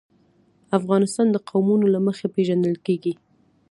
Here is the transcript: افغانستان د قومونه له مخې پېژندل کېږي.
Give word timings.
افغانستان 0.77 1.27
د 1.31 1.37
قومونه 1.49 1.85
له 1.93 1.99
مخې 2.07 2.27
پېژندل 2.35 2.75
کېږي. 2.85 3.13